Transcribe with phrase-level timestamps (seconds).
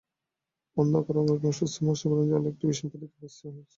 [0.77, 3.69] অন্ধকার অরণ্য এবং শুস্তার মসীবর্ণ জল একটি ভীষণ প্রতীক্ষায় স্থির হইয়া ছিল।